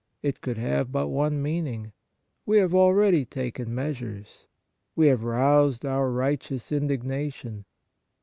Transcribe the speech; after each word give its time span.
It 0.23 0.41
could 0.41 0.57
have 0.57 0.91
but 0.91 1.09
one 1.09 1.43
mean 1.43 1.67
ing. 1.67 1.91
We 2.47 2.57
have 2.57 2.73
already 2.73 3.23
taken 3.23 3.75
measures. 3.75 4.47
We 4.95 5.05
have 5.09 5.23
roused 5.23 5.85
our 5.85 6.09
righteous 6.09 6.71
indignation. 6.71 7.65